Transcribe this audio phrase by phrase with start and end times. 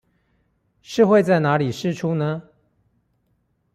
[0.81, 2.41] 是會在哪裡釋出呢?